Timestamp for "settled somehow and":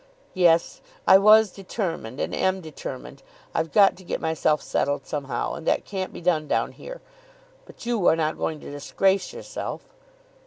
4.63-5.67